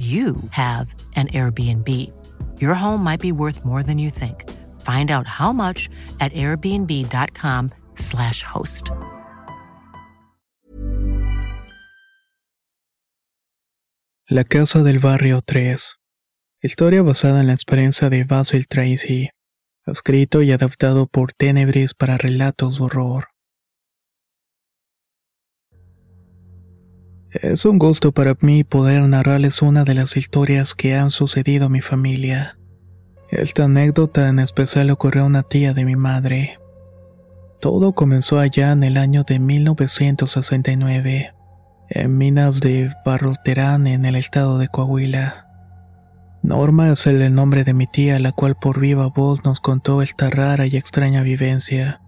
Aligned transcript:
you 0.00 0.36
have 0.52 0.94
an 1.16 1.26
Airbnb. 1.28 1.86
Your 2.58 2.74
home 2.74 3.04
might 3.04 3.20
be 3.20 3.32
worth 3.32 3.66
more 3.66 3.82
than 3.82 3.98
you 3.98 4.08
think. 4.08 4.48
Find 4.80 5.10
out 5.10 5.26
how 5.26 5.52
much 5.52 5.90
at 6.20 6.32
airbnb.com/slash 6.32 8.42
host. 8.42 8.90
La 14.26 14.44
Casa 14.44 14.82
del 14.84 15.00
Barrio 15.00 15.40
3. 15.44 15.96
Historia 16.62 17.02
basada 17.02 17.40
en 17.40 17.48
la 17.48 17.54
experiencia 17.54 18.08
de 18.08 18.22
Basil 18.24 18.68
Tracy. 18.68 19.30
Escrito 19.86 20.42
y 20.42 20.52
adaptado 20.52 21.08
por 21.08 21.32
Tenebris 21.32 21.94
para 21.94 22.16
relatos 22.16 22.78
de 22.78 22.84
horror. 22.84 23.29
Es 27.32 27.64
un 27.64 27.78
gusto 27.78 28.10
para 28.10 28.36
mí 28.40 28.64
poder 28.64 29.02
narrarles 29.02 29.62
una 29.62 29.84
de 29.84 29.94
las 29.94 30.16
historias 30.16 30.74
que 30.74 30.96
han 30.96 31.12
sucedido 31.12 31.66
a 31.66 31.68
mi 31.68 31.80
familia. 31.80 32.58
Esta 33.30 33.64
anécdota 33.64 34.28
en 34.28 34.40
especial 34.40 34.90
ocurrió 34.90 35.22
a 35.22 35.26
una 35.26 35.44
tía 35.44 35.72
de 35.72 35.84
mi 35.84 35.94
madre. 35.94 36.58
Todo 37.60 37.92
comenzó 37.92 38.40
allá 38.40 38.72
en 38.72 38.82
el 38.82 38.96
año 38.96 39.22
de 39.22 39.38
1969, 39.38 41.32
en 41.90 42.18
minas 42.18 42.58
de 42.58 42.92
Barroterán 43.04 43.86
en 43.86 44.06
el 44.06 44.16
estado 44.16 44.58
de 44.58 44.66
Coahuila. 44.66 45.46
Norma 46.42 46.90
es 46.90 47.06
el 47.06 47.32
nombre 47.32 47.62
de 47.62 47.74
mi 47.74 47.86
tía, 47.86 48.18
la 48.18 48.32
cual 48.32 48.56
por 48.56 48.80
viva 48.80 49.06
voz 49.06 49.44
nos 49.44 49.60
contó 49.60 50.02
esta 50.02 50.30
rara 50.30 50.66
y 50.66 50.76
extraña 50.76 51.22
vivencia 51.22 52.00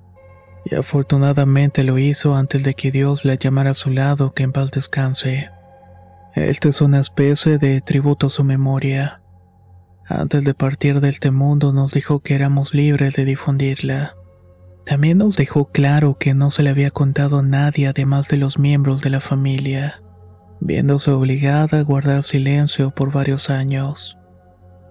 y 0.64 0.74
afortunadamente 0.74 1.84
lo 1.84 1.98
hizo 1.98 2.34
antes 2.34 2.62
de 2.62 2.74
que 2.74 2.90
Dios 2.90 3.24
la 3.24 3.34
llamara 3.34 3.70
a 3.70 3.74
su 3.74 3.90
lado 3.90 4.32
que 4.32 4.44
en 4.44 4.52
paz 4.52 4.70
descanse. 4.70 5.50
Esta 6.34 6.68
es 6.68 6.80
una 6.80 7.00
especie 7.00 7.58
de 7.58 7.80
tributo 7.80 8.28
a 8.28 8.30
su 8.30 8.44
memoria. 8.44 9.20
Antes 10.06 10.44
de 10.44 10.54
partir 10.54 11.00
de 11.00 11.08
este 11.08 11.30
mundo 11.30 11.72
nos 11.72 11.92
dijo 11.92 12.20
que 12.20 12.34
éramos 12.34 12.74
libres 12.74 13.14
de 13.14 13.24
difundirla. 13.24 14.14
También 14.86 15.18
nos 15.18 15.36
dejó 15.36 15.70
claro 15.70 16.16
que 16.18 16.34
no 16.34 16.50
se 16.50 16.62
le 16.62 16.70
había 16.70 16.90
contado 16.90 17.38
a 17.38 17.42
nadie 17.42 17.86
además 17.86 18.28
de 18.28 18.36
los 18.36 18.58
miembros 18.58 19.00
de 19.00 19.10
la 19.10 19.20
familia, 19.20 20.02
viéndose 20.60 21.10
obligada 21.10 21.78
a 21.78 21.82
guardar 21.82 22.24
silencio 22.24 22.90
por 22.90 23.12
varios 23.12 23.48
años. 23.50 24.16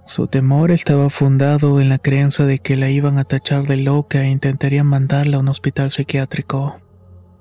Su 0.06 0.28
temor 0.28 0.72
estaba 0.72 1.10
fundado 1.10 1.80
en 1.80 1.90
la 1.90 2.00
creencia 2.00 2.46
de 2.46 2.60
que 2.60 2.76
la 2.76 2.90
iban 2.90 3.18
a 3.18 3.24
tachar 3.24 3.68
de 3.68 3.78
loca 3.78 4.24
e 4.24 4.30
intentarían 4.30 4.88
mandarla 4.88 5.38
a 5.38 5.40
un 5.40 5.48
hospital 5.48 5.92
psiquiátrico. 5.92 6.78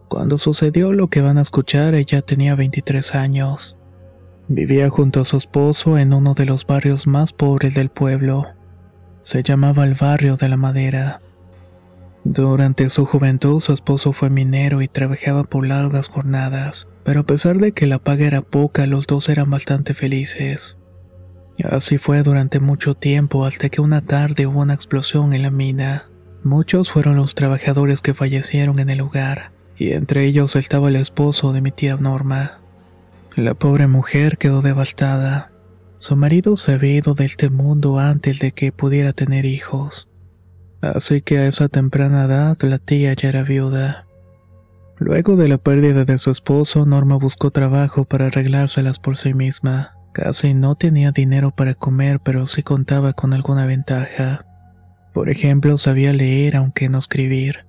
Cuando 0.08 0.38
sucedió 0.38 0.92
lo 0.92 1.08
que 1.08 1.20
van 1.20 1.38
a 1.38 1.42
escuchar, 1.42 1.94
ella 1.94 2.22
tenía 2.22 2.54
23 2.54 3.14
años. 3.14 3.76
Vivía 4.48 4.90
junto 4.90 5.20
a 5.20 5.24
su 5.24 5.36
esposo 5.36 5.96
en 5.96 6.12
uno 6.12 6.34
de 6.34 6.44
los 6.44 6.66
barrios 6.66 7.06
más 7.06 7.32
pobres 7.32 7.74
del 7.74 7.88
pueblo. 7.88 8.46
Se 9.22 9.42
llamaba 9.42 9.84
el 9.84 9.94
barrio 9.94 10.36
de 10.36 10.48
la 10.48 10.56
madera. 10.56 11.20
Durante 12.24 12.90
su 12.90 13.06
juventud 13.06 13.60
su 13.60 13.72
esposo 13.72 14.12
fue 14.12 14.28
minero 14.28 14.82
y 14.82 14.88
trabajaba 14.88 15.44
por 15.44 15.66
largas 15.66 16.08
jornadas, 16.08 16.88
pero 17.04 17.20
a 17.20 17.24
pesar 17.24 17.58
de 17.58 17.72
que 17.72 17.86
la 17.86 17.98
paga 17.98 18.26
era 18.26 18.42
poca, 18.42 18.86
los 18.86 19.06
dos 19.06 19.28
eran 19.28 19.48
bastante 19.50 19.94
felices. 19.94 20.76
Así 21.62 21.98
fue 21.98 22.22
durante 22.22 22.60
mucho 22.60 22.94
tiempo 22.94 23.44
hasta 23.44 23.68
que 23.68 23.80
una 23.80 24.00
tarde 24.00 24.46
hubo 24.46 24.60
una 24.60 24.74
explosión 24.74 25.32
en 25.32 25.42
la 25.42 25.50
mina. 25.50 26.06
Muchos 26.42 26.90
fueron 26.90 27.16
los 27.16 27.34
trabajadores 27.34 28.00
que 28.00 28.14
fallecieron 28.14 28.78
en 28.78 28.90
el 28.90 28.98
lugar, 28.98 29.50
y 29.76 29.92
entre 29.92 30.24
ellos 30.24 30.56
estaba 30.56 30.88
el 30.88 30.96
esposo 30.96 31.52
de 31.52 31.60
mi 31.60 31.70
tía 31.70 31.96
Norma. 31.96 32.58
La 33.36 33.54
pobre 33.54 33.86
mujer 33.86 34.38
quedó 34.38 34.62
devastada. 34.62 35.50
Su 35.98 36.16
marido 36.16 36.56
se 36.56 36.72
había 36.72 36.96
ido 36.96 37.14
de 37.14 37.26
este 37.26 37.50
mundo 37.50 37.98
antes 37.98 38.38
de 38.38 38.52
que 38.52 38.72
pudiera 38.72 39.12
tener 39.12 39.44
hijos. 39.44 40.08
Así 40.80 41.20
que 41.20 41.38
a 41.38 41.46
esa 41.46 41.68
temprana 41.68 42.24
edad 42.24 42.56
la 42.62 42.78
tía 42.78 43.12
ya 43.12 43.28
era 43.28 43.42
viuda. 43.42 44.06
Luego 44.98 45.36
de 45.36 45.48
la 45.48 45.58
pérdida 45.58 46.04
de 46.04 46.18
su 46.18 46.30
esposo, 46.30 46.86
Norma 46.86 47.16
buscó 47.16 47.50
trabajo 47.50 48.04
para 48.04 48.26
arreglárselas 48.26 48.98
por 48.98 49.16
sí 49.16 49.34
misma. 49.34 49.94
Casi 50.12 50.54
no 50.54 50.74
tenía 50.74 51.12
dinero 51.12 51.52
para 51.52 51.74
comer, 51.74 52.20
pero 52.20 52.46
sí 52.46 52.62
contaba 52.62 53.12
con 53.12 53.32
alguna 53.32 53.66
ventaja. 53.66 54.44
Por 55.12 55.30
ejemplo, 55.30 55.78
sabía 55.78 56.12
leer 56.12 56.56
aunque 56.56 56.88
no 56.88 56.98
escribir. 56.98 57.66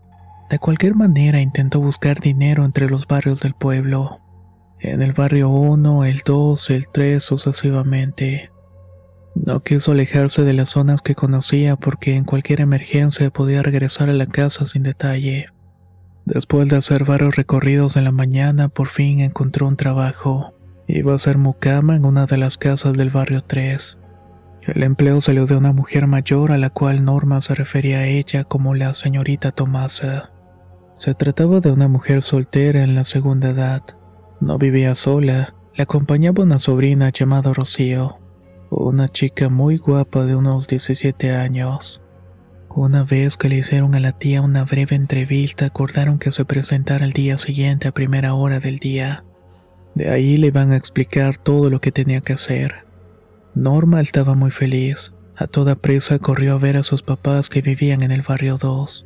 De 0.49 0.59
cualquier 0.59 0.95
manera 0.95 1.39
intentó 1.39 1.79
buscar 1.79 2.19
dinero 2.19 2.65
entre 2.65 2.89
los 2.89 3.07
barrios 3.07 3.41
del 3.41 3.53
pueblo. 3.53 4.19
En 4.79 5.01
el 5.01 5.13
barrio 5.13 5.49
1, 5.49 6.05
el 6.05 6.21
2, 6.25 6.69
el 6.71 6.87
3 6.89 7.23
sucesivamente. 7.23 8.51
No 9.35 9.61
quiso 9.61 9.91
alejarse 9.91 10.43
de 10.43 10.53
las 10.53 10.69
zonas 10.69 11.01
que 11.01 11.15
conocía 11.15 11.75
porque 11.75 12.15
en 12.15 12.25
cualquier 12.25 12.59
emergencia 12.59 13.29
podía 13.29 13.61
regresar 13.61 14.09
a 14.09 14.13
la 14.13 14.25
casa 14.25 14.65
sin 14.65 14.83
detalle. 14.83 15.47
Después 16.25 16.67
de 16.67 16.77
hacer 16.77 17.05
varios 17.05 17.35
recorridos 17.35 17.95
en 17.95 18.03
la 18.03 18.11
mañana, 18.11 18.67
por 18.67 18.89
fin 18.89 19.21
encontró 19.21 19.67
un 19.67 19.77
trabajo. 19.77 20.53
Iba 20.93 21.15
a 21.15 21.19
ser 21.19 21.37
mucama 21.37 21.95
en 21.95 22.03
una 22.03 22.25
de 22.25 22.37
las 22.37 22.57
casas 22.57 22.91
del 22.91 23.11
barrio 23.11 23.45
3. 23.45 23.97
El 24.63 24.83
empleo 24.83 25.21
salió 25.21 25.45
de 25.45 25.55
una 25.55 25.71
mujer 25.71 26.05
mayor 26.05 26.51
a 26.51 26.57
la 26.57 26.69
cual 26.69 27.05
Norma 27.05 27.39
se 27.39 27.55
refería 27.55 27.99
a 27.99 28.07
ella 28.07 28.43
como 28.43 28.75
la 28.75 28.93
señorita 28.93 29.53
Tomasa. 29.53 30.31
Se 30.97 31.13
trataba 31.13 31.61
de 31.61 31.71
una 31.71 31.87
mujer 31.87 32.21
soltera 32.21 32.83
en 32.83 32.93
la 32.93 33.05
segunda 33.05 33.51
edad. 33.51 33.83
No 34.41 34.57
vivía 34.57 34.93
sola, 34.93 35.55
le 35.75 35.83
acompañaba 35.83 36.43
una 36.43 36.59
sobrina 36.59 37.09
llamada 37.09 37.53
Rocío, 37.53 38.17
una 38.69 39.07
chica 39.07 39.47
muy 39.47 39.77
guapa 39.77 40.25
de 40.25 40.35
unos 40.35 40.67
17 40.67 41.31
años. 41.31 42.01
Una 42.67 43.05
vez 43.05 43.37
que 43.37 43.47
le 43.47 43.59
hicieron 43.59 43.95
a 43.95 44.01
la 44.01 44.11
tía 44.11 44.41
una 44.41 44.65
breve 44.65 44.97
entrevista, 44.97 45.67
acordaron 45.67 46.19
que 46.19 46.31
se 46.31 46.43
presentara 46.43 47.05
el 47.05 47.13
día 47.13 47.37
siguiente 47.37 47.87
a 47.87 47.93
primera 47.93 48.33
hora 48.33 48.59
del 48.59 48.77
día. 48.79 49.23
De 49.95 50.09
ahí 50.09 50.37
le 50.37 50.47
iban 50.47 50.71
a 50.71 50.77
explicar 50.77 51.37
todo 51.37 51.69
lo 51.69 51.81
que 51.81 51.91
tenía 51.91 52.21
que 52.21 52.33
hacer. 52.33 52.85
Norma 53.55 54.01
estaba 54.01 54.33
muy 54.33 54.51
feliz. 54.51 55.13
A 55.35 55.47
toda 55.47 55.75
prisa 55.75 56.19
corrió 56.19 56.53
a 56.53 56.57
ver 56.57 56.77
a 56.77 56.83
sus 56.83 57.01
papás 57.01 57.49
que 57.49 57.61
vivían 57.61 58.03
en 58.03 58.11
el 58.11 58.21
barrio 58.21 58.57
2. 58.57 59.05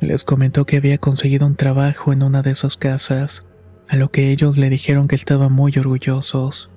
Les 0.00 0.24
comentó 0.24 0.66
que 0.66 0.76
había 0.76 0.98
conseguido 0.98 1.46
un 1.46 1.56
trabajo 1.56 2.12
en 2.12 2.22
una 2.22 2.42
de 2.42 2.50
esas 2.50 2.76
casas, 2.76 3.44
a 3.88 3.96
lo 3.96 4.10
que 4.10 4.30
ellos 4.30 4.56
le 4.56 4.70
dijeron 4.70 5.08
que 5.08 5.16
estaban 5.16 5.52
muy 5.52 5.72
orgullosos. 5.78 6.70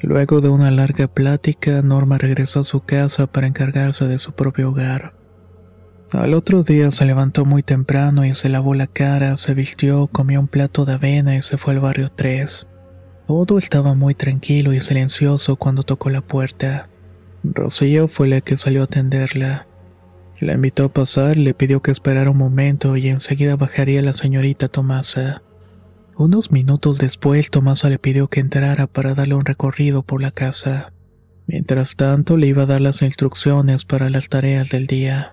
Luego 0.00 0.40
de 0.40 0.48
una 0.48 0.70
larga 0.70 1.06
plática, 1.06 1.80
Norma 1.82 2.18
regresó 2.18 2.60
a 2.60 2.64
su 2.64 2.80
casa 2.80 3.26
para 3.26 3.46
encargarse 3.46 4.06
de 4.06 4.18
su 4.18 4.32
propio 4.32 4.70
hogar. 4.70 5.14
Al 6.12 6.34
otro 6.34 6.62
día 6.62 6.90
se 6.90 7.06
levantó 7.06 7.44
muy 7.44 7.62
temprano 7.62 8.24
y 8.24 8.34
se 8.34 8.48
lavó 8.48 8.74
la 8.74 8.86
cara, 8.86 9.36
se 9.36 9.54
vistió, 9.54 10.08
comió 10.08 10.40
un 10.40 10.48
plato 10.48 10.84
de 10.84 10.94
avena 10.94 11.36
y 11.36 11.42
se 11.42 11.56
fue 11.56 11.74
al 11.74 11.80
barrio 11.80 12.10
3. 12.14 12.66
Todo 13.26 13.58
estaba 13.58 13.94
muy 13.94 14.14
tranquilo 14.14 14.72
y 14.72 14.80
silencioso 14.80 15.56
cuando 15.56 15.84
tocó 15.84 16.10
la 16.10 16.20
puerta. 16.20 16.88
Rocío 17.44 18.08
fue 18.08 18.28
la 18.28 18.40
que 18.40 18.56
salió 18.56 18.82
a 18.82 18.84
atenderla. 18.84 19.66
La 20.40 20.54
invitó 20.54 20.86
a 20.86 20.88
pasar, 20.88 21.36
le 21.36 21.54
pidió 21.54 21.80
que 21.82 21.92
esperara 21.92 22.30
un 22.30 22.36
momento 22.36 22.96
y 22.96 23.08
enseguida 23.08 23.54
bajaría 23.54 24.02
la 24.02 24.12
señorita 24.12 24.68
Tomasa. 24.68 25.42
Unos 26.16 26.50
minutos 26.50 26.98
después, 26.98 27.50
Tomasa 27.50 27.88
le 27.88 27.98
pidió 27.98 28.28
que 28.28 28.40
entrara 28.40 28.88
para 28.88 29.14
darle 29.14 29.34
un 29.34 29.44
recorrido 29.44 30.02
por 30.02 30.20
la 30.20 30.32
casa. 30.32 30.92
Mientras 31.46 31.94
tanto, 31.94 32.36
le 32.36 32.48
iba 32.48 32.64
a 32.64 32.66
dar 32.66 32.80
las 32.80 33.02
instrucciones 33.02 33.84
para 33.84 34.10
las 34.10 34.28
tareas 34.28 34.68
del 34.68 34.88
día. 34.88 35.32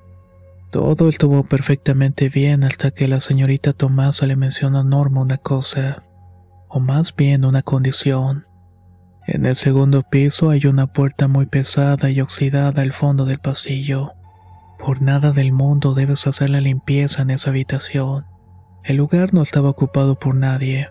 Todo 0.71 1.09
estuvo 1.09 1.43
perfectamente 1.43 2.29
bien 2.29 2.63
hasta 2.63 2.91
que 2.91 3.07
la 3.07 3.19
señorita 3.19 3.73
Tomasa 3.73 4.27
le 4.27 4.35
mencionó 4.35 4.79
a 4.79 4.83
Norma 4.83 5.21
una 5.21 5.37
cosa 5.37 6.03
o 6.69 6.79
más 6.79 7.15
bien 7.15 7.43
una 7.43 7.63
condición. 7.63 8.45
En 9.27 9.45
el 9.45 9.55
segundo 9.55 10.03
piso 10.03 10.49
hay 10.49 10.65
una 10.65 10.87
puerta 10.87 11.27
muy 11.27 11.45
pesada 11.45 12.09
y 12.09 12.21
oxidada 12.21 12.81
al 12.81 12.93
fondo 12.93 13.25
del 13.25 13.39
pasillo. 13.39 14.13
Por 14.79 15.01
nada 15.01 15.33
del 15.33 15.51
mundo 15.51 15.93
debes 15.93 16.25
hacer 16.25 16.49
la 16.49 16.61
limpieza 16.61 17.23
en 17.23 17.31
esa 17.31 17.49
habitación. 17.49 18.25
El 18.83 18.95
lugar 18.95 19.33
no 19.33 19.41
estaba 19.41 19.69
ocupado 19.69 20.17
por 20.17 20.35
nadie, 20.35 20.87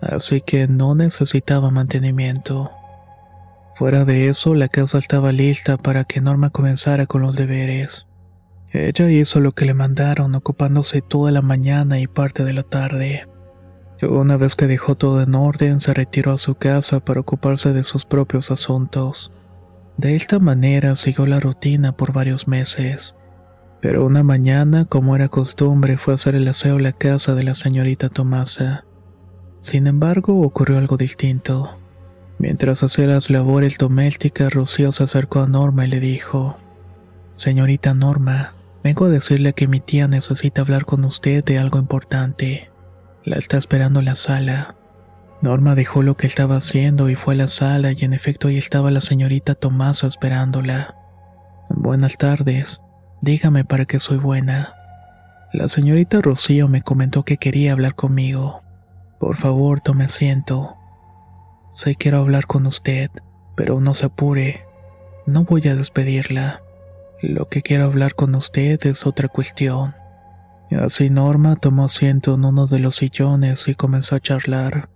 así 0.00 0.40
que 0.40 0.68
no 0.68 0.94
necesitaba 0.94 1.70
mantenimiento. 1.70 2.70
Fuera 3.74 4.04
de 4.04 4.28
eso, 4.28 4.54
la 4.54 4.68
casa 4.68 4.98
estaba 4.98 5.32
lista 5.32 5.76
para 5.76 6.04
que 6.04 6.20
Norma 6.20 6.50
comenzara 6.50 7.06
con 7.06 7.22
los 7.22 7.34
deberes. 7.34 8.06
Ella 8.70 9.10
hizo 9.10 9.40
lo 9.40 9.52
que 9.52 9.64
le 9.64 9.74
mandaron, 9.74 10.34
ocupándose 10.34 11.02
toda 11.02 11.30
la 11.30 11.42
mañana 11.42 11.98
y 11.98 12.06
parte 12.06 12.44
de 12.44 12.52
la 12.52 12.62
tarde. 12.62 13.26
Una 14.08 14.36
vez 14.36 14.56
que 14.56 14.66
dejó 14.66 14.96
todo 14.96 15.22
en 15.22 15.36
orden, 15.36 15.78
se 15.78 15.94
retiró 15.94 16.32
a 16.32 16.38
su 16.38 16.56
casa 16.56 16.98
para 17.00 17.20
ocuparse 17.20 17.72
de 17.72 17.84
sus 17.84 18.04
propios 18.04 18.50
asuntos. 18.50 19.30
De 19.96 20.16
esta 20.16 20.40
manera 20.40 20.96
siguió 20.96 21.24
la 21.26 21.38
rutina 21.38 21.92
por 21.92 22.12
varios 22.12 22.48
meses. 22.48 23.14
Pero 23.80 24.04
una 24.04 24.24
mañana, 24.24 24.86
como 24.86 25.14
era 25.14 25.28
costumbre, 25.28 25.98
fue 25.98 26.14
a 26.14 26.16
hacer 26.16 26.34
el 26.34 26.48
aseo 26.48 26.76
a 26.76 26.80
la 26.80 26.92
casa 26.92 27.36
de 27.36 27.44
la 27.44 27.54
señorita 27.54 28.08
Tomasa. 28.08 28.84
Sin 29.60 29.86
embargo, 29.86 30.40
ocurrió 30.40 30.78
algo 30.78 30.96
distinto. 30.96 31.78
Mientras 32.38 32.82
hacía 32.82 33.06
las 33.06 33.30
labores 33.30 33.78
domésticas, 33.78 34.52
Rocío 34.52 34.90
se 34.90 35.04
acercó 35.04 35.40
a 35.40 35.46
Norma 35.46 35.86
y 35.86 35.90
le 35.90 36.00
dijo, 36.00 36.56
Señorita 37.36 37.94
Norma, 37.94 38.54
vengo 38.82 39.04
a 39.04 39.10
decirle 39.10 39.52
que 39.52 39.68
mi 39.68 39.78
tía 39.78 40.08
necesita 40.08 40.62
hablar 40.62 40.86
con 40.86 41.04
usted 41.04 41.44
de 41.44 41.58
algo 41.58 41.78
importante. 41.78 42.71
La 43.24 43.36
está 43.36 43.56
esperando 43.56 44.00
en 44.00 44.06
la 44.06 44.16
sala. 44.16 44.74
Norma 45.42 45.76
dejó 45.76 46.02
lo 46.02 46.16
que 46.16 46.26
estaba 46.26 46.56
haciendo 46.56 47.08
y 47.08 47.14
fue 47.14 47.34
a 47.34 47.36
la 47.36 47.48
sala 47.48 47.92
y 47.92 48.04
en 48.04 48.14
efecto 48.14 48.48
ahí 48.48 48.58
estaba 48.58 48.90
la 48.90 49.00
señorita 49.00 49.54
Tomasa 49.54 50.08
esperándola. 50.08 50.96
Buenas 51.68 52.16
tardes. 52.16 52.80
Dígame 53.20 53.64
para 53.64 53.84
qué 53.84 54.00
soy 54.00 54.18
buena. 54.18 54.74
La 55.52 55.68
señorita 55.68 56.20
Rocío 56.20 56.66
me 56.66 56.82
comentó 56.82 57.22
que 57.24 57.36
quería 57.36 57.72
hablar 57.72 57.94
conmigo. 57.94 58.62
Por 59.20 59.36
favor, 59.36 59.80
tome 59.80 60.04
asiento. 60.04 60.76
Sí 61.74 61.94
quiero 61.94 62.18
hablar 62.18 62.46
con 62.46 62.66
usted, 62.66 63.10
pero 63.54 63.80
no 63.80 63.94
se 63.94 64.06
apure. 64.06 64.64
No 65.26 65.44
voy 65.44 65.68
a 65.68 65.76
despedirla. 65.76 66.60
Lo 67.20 67.48
que 67.48 67.62
quiero 67.62 67.84
hablar 67.84 68.16
con 68.16 68.34
usted 68.34 68.84
es 68.84 69.06
otra 69.06 69.28
cuestión. 69.28 69.94
Así 70.74 71.10
Norma 71.10 71.56
tomó 71.56 71.84
asiento 71.84 72.34
en 72.34 72.44
uno 72.44 72.66
de 72.66 72.78
los 72.78 72.96
sillones 72.96 73.68
y 73.68 73.74
comenzó 73.74 74.16
a 74.16 74.20
charlar. 74.20 74.88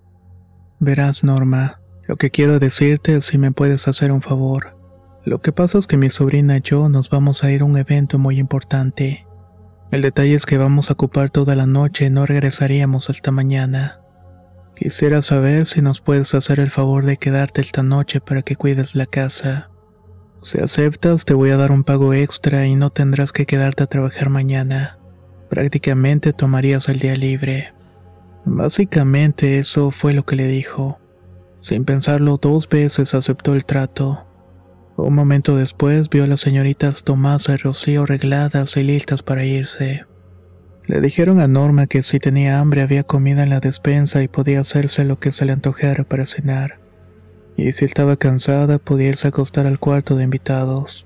Verás, 0.79 1.23
Norma, 1.23 1.79
lo 2.07 2.15
que 2.15 2.29
quiero 2.29 2.59
decirte 2.59 3.15
es 3.15 3.25
si 3.25 3.37
me 3.37 3.51
puedes 3.51 3.87
hacer 3.87 4.11
un 4.11 4.21
favor. 4.21 4.77
Lo 5.25 5.41
que 5.41 5.51
pasa 5.51 5.77
es 5.77 5.87
que 5.87 5.97
mi 5.97 6.09
sobrina 6.09 6.57
y 6.57 6.61
yo 6.61 6.87
nos 6.87 7.09
vamos 7.09 7.43
a 7.43 7.51
ir 7.51 7.61
a 7.61 7.65
un 7.65 7.77
evento 7.77 8.17
muy 8.17 8.39
importante. 8.39 9.25
El 9.91 10.01
detalle 10.01 10.35
es 10.35 10.45
que 10.45 10.57
vamos 10.57 10.89
a 10.89 10.93
ocupar 10.93 11.29
toda 11.29 11.55
la 11.55 11.65
noche 11.65 12.05
y 12.05 12.09
no 12.09 12.25
regresaríamos 12.25 13.09
hasta 13.09 13.31
mañana. 13.31 13.99
Quisiera 14.75 15.21
saber 15.21 15.65
si 15.65 15.81
nos 15.81 16.01
puedes 16.01 16.35
hacer 16.35 16.59
el 16.59 16.69
favor 16.69 17.05
de 17.05 17.17
quedarte 17.17 17.61
esta 17.61 17.83
noche 17.83 18.21
para 18.21 18.41
que 18.41 18.55
cuides 18.55 18.95
la 18.95 19.05
casa. 19.05 19.69
Si 20.43 20.59
aceptas, 20.59 21.25
te 21.25 21.33
voy 21.33 21.49
a 21.49 21.57
dar 21.57 21.71
un 21.71 21.83
pago 21.83 22.13
extra 22.13 22.67
y 22.67 22.75
no 22.75 22.91
tendrás 22.91 23.31
que 23.31 23.45
quedarte 23.45 23.83
a 23.83 23.87
trabajar 23.87 24.29
mañana. 24.29 24.99
Prácticamente 25.49 26.33
tomarías 26.33 26.89
el 26.89 26.99
día 26.99 27.15
libre. 27.15 27.73
Básicamente 28.45 29.59
eso 29.59 29.91
fue 29.91 30.13
lo 30.13 30.25
que 30.25 30.35
le 30.35 30.47
dijo. 30.47 30.99
Sin 31.59 31.85
pensarlo 31.85 32.37
dos 32.37 32.69
veces 32.69 33.13
aceptó 33.13 33.55
el 33.55 33.65
trato. 33.65 34.25
Un 34.97 35.13
momento 35.13 35.55
después 35.55 36.09
vio 36.09 36.23
a 36.23 36.27
las 36.27 36.41
señoritas 36.41 37.03
Tomás 37.03 37.49
y 37.49 37.55
Rocío 37.57 38.03
arregladas 38.03 38.77
y 38.77 38.83
listas 38.83 39.21
para 39.21 39.45
irse. 39.45 40.05
Le 40.85 41.01
dijeron 41.01 41.39
a 41.39 41.47
Norma 41.47 41.87
que 41.87 42.01
si 42.01 42.19
tenía 42.19 42.59
hambre 42.59 42.81
había 42.81 43.03
comida 43.03 43.43
en 43.43 43.49
la 43.49 43.59
despensa 43.59 44.23
y 44.23 44.27
podía 44.27 44.61
hacerse 44.61 45.03
lo 45.03 45.19
que 45.19 45.31
se 45.31 45.45
le 45.45 45.51
antojara 45.51 46.03
para 46.03 46.25
cenar. 46.25 46.79
Y 47.57 47.73
si 47.73 47.85
estaba 47.85 48.15
cansada 48.15 48.77
podía 48.79 49.09
irse 49.09 49.27
a 49.27 49.29
acostar 49.29 49.67
al 49.67 49.79
cuarto 49.79 50.15
de 50.15 50.23
invitados. 50.23 51.05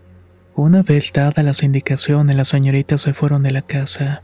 Una 0.54 0.84
vez 0.84 1.12
dadas 1.14 1.44
las 1.44 1.64
indicaciones, 1.64 2.36
las 2.36 2.50
señoritas 2.50 3.02
se 3.02 3.14
fueron 3.14 3.42
de 3.42 3.52
la 3.52 3.62
casa. 3.62 4.22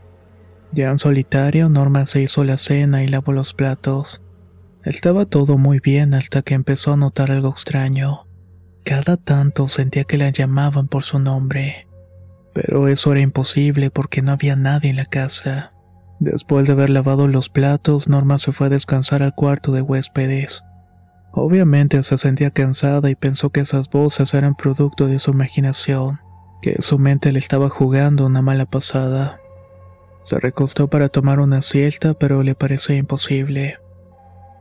Ya 0.72 0.90
en 0.90 0.98
solitario, 0.98 1.68
Norma 1.68 2.06
se 2.06 2.22
hizo 2.22 2.44
la 2.44 2.56
cena 2.56 3.02
y 3.02 3.08
lavó 3.08 3.32
los 3.32 3.54
platos. 3.54 4.22
Estaba 4.84 5.26
todo 5.26 5.58
muy 5.58 5.80
bien 5.80 6.14
hasta 6.14 6.42
que 6.42 6.54
empezó 6.54 6.92
a 6.92 6.96
notar 6.96 7.30
algo 7.30 7.50
extraño. 7.50 8.26
Cada 8.84 9.16
tanto 9.16 9.68
sentía 9.68 10.04
que 10.04 10.18
la 10.18 10.30
llamaban 10.30 10.88
por 10.88 11.02
su 11.02 11.18
nombre. 11.18 11.86
Pero 12.54 12.88
eso 12.88 13.12
era 13.12 13.20
imposible 13.20 13.90
porque 13.90 14.22
no 14.22 14.32
había 14.32 14.56
nadie 14.56 14.90
en 14.90 14.96
la 14.96 15.06
casa. 15.06 15.72
Después 16.20 16.66
de 16.66 16.72
haber 16.72 16.90
lavado 16.90 17.28
los 17.28 17.48
platos, 17.48 18.08
Norma 18.08 18.38
se 18.38 18.52
fue 18.52 18.66
a 18.66 18.70
descansar 18.70 19.22
al 19.22 19.34
cuarto 19.34 19.72
de 19.72 19.82
huéspedes. 19.82 20.64
Obviamente 21.32 22.02
se 22.02 22.18
sentía 22.18 22.50
cansada 22.50 23.10
y 23.10 23.14
pensó 23.14 23.50
que 23.50 23.60
esas 23.60 23.88
voces 23.88 24.34
eran 24.34 24.56
producto 24.56 25.06
de 25.06 25.18
su 25.18 25.30
imaginación, 25.30 26.20
que 26.62 26.76
su 26.80 26.98
mente 26.98 27.30
le 27.30 27.38
estaba 27.38 27.68
jugando 27.68 28.26
una 28.26 28.42
mala 28.42 28.66
pasada. 28.66 29.38
Se 30.24 30.38
recostó 30.38 30.88
para 30.88 31.08
tomar 31.08 31.40
una 31.40 31.62
siesta, 31.62 32.14
pero 32.14 32.42
le 32.42 32.54
parecía 32.54 32.96
imposible. 32.96 33.78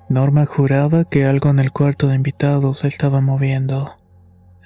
Norma 0.10 0.46
juraba 0.46 1.04
que 1.06 1.26
algo 1.26 1.50
en 1.50 1.60
el 1.60 1.72
cuarto 1.72 2.08
de 2.08 2.16
invitados 2.16 2.80
se 2.80 2.88
estaba 2.88 3.20
moviendo. 3.20 3.96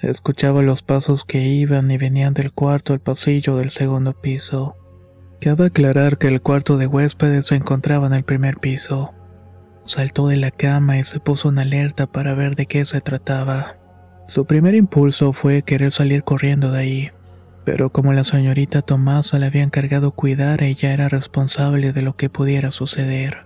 Escuchaba 0.00 0.62
los 0.62 0.82
pasos 0.82 1.24
que 1.24 1.40
iban 1.40 1.90
y 1.90 1.96
venían 1.96 2.34
del 2.34 2.52
cuarto 2.52 2.92
al 2.92 3.00
pasillo 3.00 3.56
del 3.56 3.70
segundo 3.70 4.12
piso. 4.12 4.76
Cabe 5.40 5.66
aclarar 5.66 6.18
que 6.18 6.28
el 6.28 6.40
cuarto 6.40 6.76
de 6.76 6.86
huéspedes 6.86 7.46
se 7.46 7.56
encontraba 7.56 8.06
en 8.06 8.12
el 8.12 8.22
primer 8.22 8.58
piso. 8.58 9.12
Saltó 9.84 10.28
de 10.28 10.36
la 10.36 10.52
cama 10.52 10.98
y 10.98 11.04
se 11.04 11.18
puso 11.18 11.48
en 11.48 11.58
alerta 11.58 12.06
para 12.06 12.34
ver 12.34 12.54
de 12.54 12.66
qué 12.66 12.84
se 12.84 13.00
trataba. 13.00 13.76
Su 14.28 14.46
primer 14.46 14.76
impulso 14.76 15.32
fue 15.32 15.62
querer 15.62 15.90
salir 15.90 16.22
corriendo 16.22 16.70
de 16.70 16.78
ahí. 16.78 17.10
Pero 17.64 17.90
como 17.90 18.12
la 18.12 18.24
señorita 18.24 18.82
Tomasa 18.82 19.38
le 19.38 19.46
había 19.46 19.62
encargado 19.62 20.10
cuidar, 20.10 20.62
ella 20.62 20.92
era 20.92 21.08
responsable 21.08 21.92
de 21.92 22.02
lo 22.02 22.16
que 22.16 22.28
pudiera 22.28 22.70
suceder. 22.70 23.44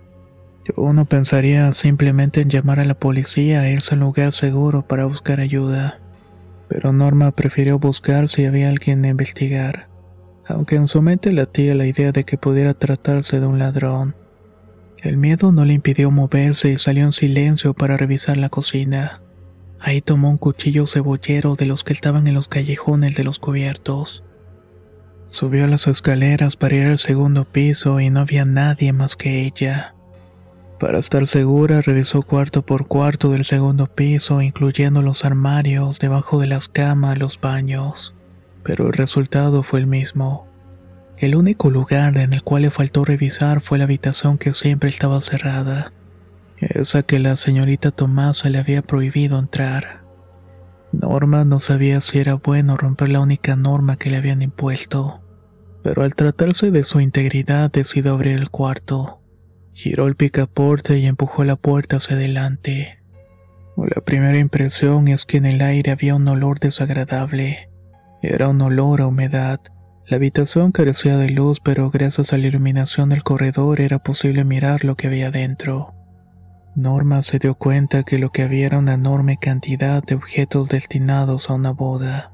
Uno 0.75 1.05
pensaría 1.05 1.71
simplemente 1.71 2.41
en 2.41 2.49
llamar 2.49 2.79
a 2.79 2.85
la 2.85 2.95
policía 2.95 3.67
e 3.67 3.73
irse 3.73 3.93
a 3.93 3.97
un 3.97 4.01
lugar 4.01 4.31
seguro 4.33 4.81
para 4.81 5.05
buscar 5.05 5.39
ayuda. 5.39 5.99
Pero 6.67 6.91
Norma 6.91 7.31
prefirió 7.31 7.79
buscar 7.79 8.27
si 8.27 8.45
había 8.45 8.69
alguien 8.69 9.05
a 9.05 9.09
investigar, 9.09 9.87
aunque 10.45 10.75
en 10.75 10.87
su 10.87 11.01
mente 11.01 11.31
latía 11.31 11.75
la 11.75 11.85
idea 11.85 12.11
de 12.11 12.25
que 12.25 12.37
pudiera 12.37 12.73
tratarse 12.73 13.39
de 13.39 13.47
un 13.47 13.59
ladrón. 13.59 14.15
El 15.01 15.15
miedo 15.15 15.51
no 15.51 15.63
le 15.63 15.73
impidió 15.73 16.11
moverse 16.11 16.71
y 16.71 16.77
salió 16.77 17.05
en 17.05 17.13
silencio 17.13 17.73
para 17.73 17.95
revisar 17.95 18.35
la 18.35 18.49
cocina. 18.49 19.21
Ahí 19.79 20.01
tomó 20.01 20.29
un 20.29 20.37
cuchillo 20.37 20.87
cebollero 20.87 21.55
de 21.55 21.65
los 21.65 21.83
que 21.83 21.93
estaban 21.93 22.27
en 22.27 22.33
los 22.33 22.47
callejones 22.47 23.15
de 23.15 23.23
los 23.23 23.39
cubiertos. 23.39 24.23
Subió 25.29 25.67
las 25.67 25.87
escaleras 25.87 26.55
para 26.55 26.75
ir 26.75 26.87
al 26.87 26.99
segundo 26.99 27.45
piso 27.45 27.99
y 27.99 28.09
no 28.09 28.21
había 28.21 28.45
nadie 28.45 28.93
más 28.93 29.15
que 29.15 29.43
ella. 29.43 29.93
Para 30.79 30.99
estar 30.99 31.25
segura, 31.27 31.81
revisó 31.81 32.21
cuarto 32.21 32.61
por 32.61 32.87
cuarto 32.87 33.31
del 33.31 33.45
segundo 33.45 33.87
piso, 33.87 34.41
incluyendo 34.41 35.01
los 35.01 35.25
armarios, 35.25 35.99
debajo 35.99 36.39
de 36.39 36.47
las 36.47 36.69
camas, 36.69 37.17
los 37.17 37.41
baños. 37.41 38.13
Pero 38.63 38.87
el 38.87 38.93
resultado 38.93 39.63
fue 39.63 39.79
el 39.79 39.87
mismo. 39.87 40.47
El 41.17 41.35
único 41.35 41.71
lugar 41.71 42.17
en 42.17 42.33
el 42.33 42.43
cual 42.43 42.61
le 42.63 42.69
faltó 42.69 43.05
revisar 43.05 43.61
fue 43.61 43.79
la 43.79 43.85
habitación 43.85 44.37
que 44.37 44.53
siempre 44.53 44.89
estaba 44.89 45.19
cerrada 45.21 45.91
esa 46.59 47.03
que 47.03 47.19
la 47.19 47.35
señorita 47.35 47.91
Tomasa 47.91 48.49
le 48.49 48.57
había 48.57 48.81
prohibido 48.81 49.37
entrar. 49.37 50.03
Norma 50.91 51.43
no 51.43 51.59
sabía 51.59 52.01
si 52.01 52.19
era 52.19 52.35
bueno 52.35 52.77
romper 52.77 53.09
la 53.09 53.19
única 53.19 53.55
norma 53.55 53.97
que 53.97 54.09
le 54.09 54.17
habían 54.17 54.41
impuesto, 54.41 55.21
pero 55.83 56.03
al 56.03 56.15
tratarse 56.15 56.71
de 56.71 56.83
su 56.83 56.99
integridad 56.99 57.71
decidió 57.71 58.13
abrir 58.13 58.37
el 58.37 58.49
cuarto. 58.49 59.21
Giró 59.73 60.07
el 60.07 60.15
picaporte 60.15 60.97
y 60.97 61.05
empujó 61.05 61.43
la 61.43 61.55
puerta 61.55 61.97
hacia 61.97 62.15
adelante. 62.15 62.97
La 63.77 64.01
primera 64.01 64.39
impresión 64.39 65.07
es 65.07 65.25
que 65.25 65.37
en 65.37 65.45
el 65.45 65.61
aire 65.61 65.91
había 65.91 66.15
un 66.15 66.27
olor 66.27 66.59
desagradable. 66.59 67.69
Era 68.23 68.47
un 68.47 68.59
olor 68.61 69.01
a 69.01 69.07
humedad. 69.07 69.59
La 70.07 70.17
habitación 70.17 70.71
carecía 70.71 71.17
de 71.17 71.29
luz, 71.29 71.59
pero 71.59 71.91
gracias 71.91 72.33
a 72.33 72.37
la 72.37 72.47
iluminación 72.47 73.09
del 73.09 73.21
corredor 73.21 73.81
era 73.81 73.99
posible 73.99 74.43
mirar 74.45 74.83
lo 74.83 74.95
que 74.95 75.07
había 75.07 75.29
dentro. 75.29 75.96
Norma 76.77 77.23
se 77.23 77.39
dio 77.39 77.55
cuenta 77.55 78.03
que 78.03 78.19
lo 78.19 78.29
que 78.29 78.43
había 78.43 78.67
era 78.67 78.77
una 78.77 78.93
enorme 78.93 79.37
cantidad 79.37 80.03
de 80.03 80.13
objetos 80.13 80.69
destinados 80.69 81.49
a 81.49 81.55
una 81.55 81.71
boda, 81.71 82.31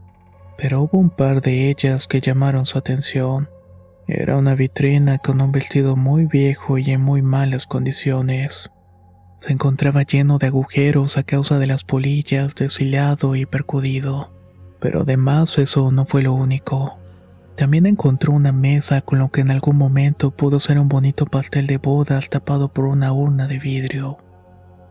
pero 0.57 0.81
hubo 0.81 0.97
un 0.97 1.11
par 1.11 1.39
de 1.39 1.69
ellas 1.69 2.07
que 2.07 2.19
llamaron 2.19 2.65
su 2.65 2.77
atención. 2.77 3.47
Era 4.05 4.35
una 4.35 4.53
vitrina 4.53 5.17
con 5.19 5.39
un 5.39 5.53
vestido 5.53 5.95
muy 5.95 6.25
viejo 6.25 6.77
y 6.77 6.91
en 6.91 6.99
muy 6.99 7.21
malas 7.21 7.65
condiciones. 7.65 8.69
Se 9.39 9.53
encontraba 9.53 10.03
lleno 10.03 10.39
de 10.39 10.47
agujeros 10.47 11.17
a 11.17 11.23
causa 11.23 11.57
de 11.57 11.67
las 11.67 11.85
polillas, 11.85 12.53
deshilado 12.53 13.37
y 13.37 13.45
percudido. 13.45 14.33
Pero 14.81 15.03
además 15.03 15.57
eso 15.57 15.89
no 15.89 16.05
fue 16.05 16.21
lo 16.21 16.33
único. 16.33 16.97
También 17.55 17.85
encontró 17.85 18.33
una 18.33 18.51
mesa 18.51 18.99
con 18.99 19.19
lo 19.19 19.31
que 19.31 19.39
en 19.39 19.51
algún 19.51 19.77
momento 19.77 20.31
pudo 20.31 20.59
ser 20.59 20.79
un 20.79 20.89
bonito 20.89 21.27
pastel 21.27 21.65
de 21.65 21.77
bodas 21.77 22.29
tapado 22.29 22.73
por 22.73 22.83
una 22.83 23.13
urna 23.13 23.47
de 23.47 23.59
vidrio. 23.59 24.17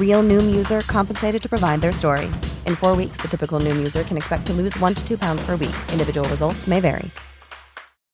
Real 0.00 0.22
Noom 0.22 0.56
user 0.56 0.80
compensated 0.80 1.42
to 1.42 1.48
provide 1.50 1.82
their 1.82 1.92
story. 1.92 2.30
In 2.64 2.74
four 2.76 2.96
weeks, 2.96 3.18
the 3.18 3.28
typical 3.28 3.60
Noom 3.60 3.76
user 3.76 4.02
can 4.04 4.16
expect 4.16 4.46
to 4.46 4.54
lose 4.54 4.74
one 4.80 4.94
to 4.94 5.06
two 5.06 5.18
pounds 5.18 5.44
per 5.44 5.56
week. 5.56 5.76
Individual 5.92 6.26
results 6.30 6.66
may 6.66 6.80
vary. 6.80 7.10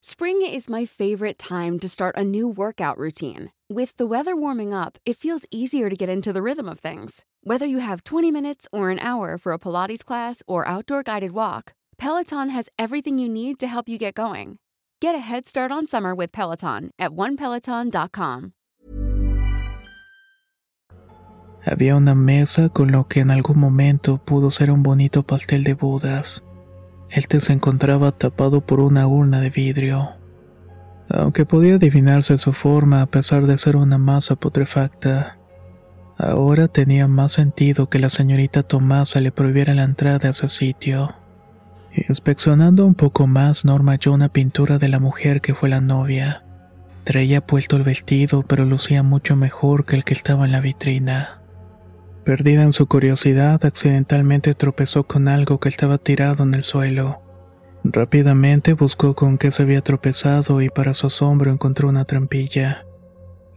Spring 0.04 0.42
is 0.42 0.68
my 0.68 0.84
favorite 0.84 1.38
time 1.38 1.78
to 1.78 1.88
start 1.88 2.16
a 2.18 2.24
new 2.24 2.48
workout 2.48 2.98
routine. 2.98 3.52
With 3.70 3.96
the 3.98 4.06
weather 4.06 4.34
warming 4.34 4.74
up, 4.74 4.98
it 5.06 5.16
feels 5.16 5.46
easier 5.52 5.88
to 5.88 5.94
get 5.94 6.08
into 6.08 6.32
the 6.32 6.42
rhythm 6.42 6.68
of 6.68 6.80
things. 6.80 7.24
Whether 7.44 7.66
you 7.66 7.78
have 7.78 8.02
20 8.02 8.32
minutes 8.32 8.66
or 8.72 8.90
an 8.90 8.98
hour 8.98 9.38
for 9.38 9.52
a 9.52 9.60
Pilates 9.60 10.04
class 10.04 10.42
or 10.48 10.66
outdoor 10.66 11.04
guided 11.04 11.30
walk, 11.30 11.72
Peloton 11.98 12.48
has 12.48 12.68
everything 12.80 13.18
you 13.18 13.28
need 13.28 13.60
to 13.60 13.68
help 13.68 13.88
you 13.88 13.96
get 13.96 14.14
going. 14.14 14.58
Get 15.00 15.14
a 15.14 15.18
head 15.18 15.46
start 15.46 15.70
on 15.70 15.86
summer 15.86 16.14
with 16.16 16.32
Peloton 16.32 16.90
at 16.98 17.12
onepeloton.com. 17.12 18.52
Había 21.64 21.94
una 21.94 22.14
mesa 22.14 22.70
con 22.70 22.90
lo 22.90 23.06
que 23.06 23.20
en 23.20 23.30
algún 23.30 23.58
momento 23.58 24.18
pudo 24.18 24.50
ser 24.50 24.70
un 24.70 24.82
bonito 24.82 25.22
pastel 25.22 25.62
de 25.62 25.74
bodas. 25.74 26.42
Este 27.08 27.40
se 27.40 27.52
encontraba 27.52 28.10
tapado 28.12 28.62
por 28.62 28.80
una 28.80 29.06
urna 29.06 29.40
de 29.40 29.50
vidrio. 29.50 30.10
Aunque 31.08 31.44
podía 31.44 31.76
adivinarse 31.76 32.38
su 32.38 32.52
forma 32.52 33.02
a 33.02 33.06
pesar 33.06 33.46
de 33.46 33.58
ser 33.58 33.76
una 33.76 33.98
masa 33.98 34.34
putrefacta, 34.34 35.36
ahora 36.18 36.68
tenía 36.68 37.06
más 37.06 37.32
sentido 37.32 37.88
que 37.88 37.98
la 37.98 38.08
señorita 38.08 38.62
Tomasa 38.62 39.20
le 39.20 39.30
prohibiera 39.30 39.74
la 39.74 39.84
entrada 39.84 40.28
a 40.28 40.30
ese 40.30 40.48
sitio. 40.48 41.14
Inspeccionando 42.08 42.86
un 42.86 42.94
poco 42.94 43.26
más, 43.26 43.64
Norma 43.64 43.92
halló 43.92 44.14
una 44.14 44.30
pintura 44.30 44.78
de 44.78 44.88
la 44.88 44.98
mujer 44.98 45.42
que 45.42 45.54
fue 45.54 45.68
la 45.68 45.82
novia. 45.82 46.42
Traía 47.04 47.40
puesto 47.42 47.76
el 47.76 47.82
vestido, 47.82 48.42
pero 48.42 48.64
lucía 48.64 49.02
mucho 49.02 49.36
mejor 49.36 49.84
que 49.84 49.96
el 49.96 50.04
que 50.04 50.14
estaba 50.14 50.46
en 50.46 50.52
la 50.52 50.60
vitrina. 50.60 51.41
Perdida 52.24 52.62
en 52.62 52.72
su 52.72 52.86
curiosidad, 52.86 53.64
accidentalmente 53.64 54.54
tropezó 54.54 55.04
con 55.04 55.26
algo 55.26 55.58
que 55.58 55.68
estaba 55.68 55.98
tirado 55.98 56.44
en 56.44 56.54
el 56.54 56.62
suelo. 56.62 57.20
Rápidamente 57.82 58.74
buscó 58.74 59.14
con 59.14 59.38
qué 59.38 59.50
se 59.50 59.64
había 59.64 59.80
tropezado 59.80 60.62
y 60.62 60.68
para 60.68 60.94
su 60.94 61.08
asombro 61.08 61.50
encontró 61.50 61.88
una 61.88 62.04
trampilla. 62.04 62.84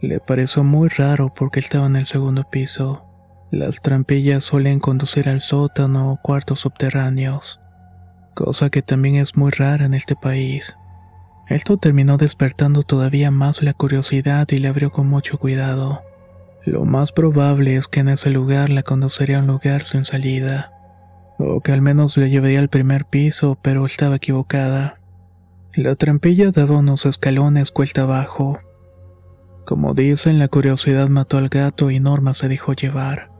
Le 0.00 0.18
pareció 0.18 0.64
muy 0.64 0.88
raro 0.88 1.32
porque 1.32 1.60
estaba 1.60 1.86
en 1.86 1.94
el 1.94 2.06
segundo 2.06 2.42
piso. 2.50 3.04
Las 3.52 3.80
trampillas 3.80 4.42
suelen 4.42 4.80
conducir 4.80 5.28
al 5.28 5.42
sótano 5.42 6.10
o 6.10 6.20
cuartos 6.20 6.60
subterráneos, 6.60 7.60
cosa 8.34 8.68
que 8.70 8.82
también 8.82 9.14
es 9.14 9.36
muy 9.36 9.52
rara 9.52 9.84
en 9.84 9.94
este 9.94 10.16
país. 10.16 10.76
Esto 11.48 11.76
terminó 11.76 12.16
despertando 12.16 12.82
todavía 12.82 13.30
más 13.30 13.62
la 13.62 13.74
curiosidad 13.74 14.48
y 14.50 14.58
le 14.58 14.66
abrió 14.66 14.90
con 14.90 15.06
mucho 15.06 15.38
cuidado. 15.38 16.02
Lo 16.66 16.84
más 16.84 17.12
probable 17.12 17.76
es 17.76 17.86
que 17.86 18.00
en 18.00 18.08
ese 18.08 18.28
lugar 18.28 18.70
la 18.70 18.82
conduciría 18.82 19.38
a 19.38 19.40
un 19.40 19.46
lugar 19.46 19.84
sin 19.84 20.04
salida, 20.04 20.72
o 21.38 21.60
que 21.60 21.70
al 21.70 21.80
menos 21.80 22.16
le 22.16 22.28
llevaría 22.28 22.58
al 22.58 22.68
primer 22.68 23.04
piso, 23.04 23.56
pero 23.62 23.86
estaba 23.86 24.16
equivocada. 24.16 24.98
La 25.76 25.94
trampilla 25.94 26.50
daba 26.50 26.78
unos 26.78 27.06
escalones 27.06 27.70
cuesta 27.70 28.02
abajo. 28.02 28.58
Como 29.64 29.94
dicen, 29.94 30.40
la 30.40 30.48
curiosidad 30.48 31.08
mató 31.08 31.38
al 31.38 31.50
gato 31.50 31.92
y 31.92 32.00
Norma 32.00 32.34
se 32.34 32.48
dejó 32.48 32.72
llevar. 32.72 33.30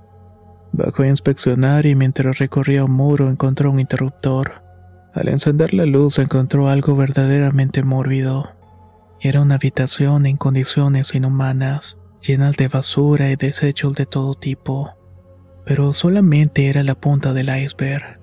Bajó 0.71 1.03
a 1.03 1.09
inspeccionar 1.09 1.85
y 1.85 1.97
mientras 1.97 2.39
recorría 2.39 2.85
un 2.85 2.93
muro 2.93 3.29
encontró 3.29 3.73
un 3.73 3.81
interruptor. 3.81 4.63
Al 5.15 5.29
encender 5.29 5.75
la 5.75 5.85
luz 5.85 6.21
encontró 6.21 6.69
algo 6.69 6.95
verdaderamente 6.95 7.83
mórbido. 7.83 8.51
Era 9.21 9.41
una 9.41 9.57
habitación 9.57 10.27
en 10.27 10.37
condiciones 10.37 11.13
inhumanas 11.13 11.99
llenas 12.27 12.57
de 12.57 12.69
basura 12.69 13.31
y 13.31 13.37
desechos 13.37 13.95
de 13.95 14.07
todo 14.07 14.35
tipo. 14.35 14.91
Pero 15.65 15.93
solamente 15.93 16.69
era 16.69 16.83
la 16.83 16.95
punta 16.95 17.33
del 17.33 17.49
iceberg. 17.57 18.19